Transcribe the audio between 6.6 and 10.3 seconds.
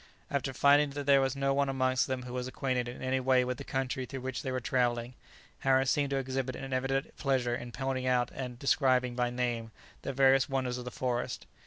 evident pleasure in pointing out and describing by name the